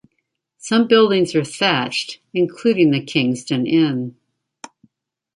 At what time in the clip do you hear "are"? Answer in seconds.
1.35-1.43